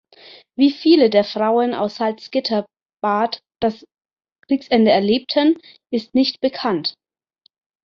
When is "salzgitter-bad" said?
1.97-3.43